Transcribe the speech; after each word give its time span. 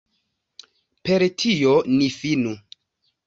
Per 1.09 1.25
tio 1.43 1.75
ni 1.99 2.09
finu. 2.17 2.57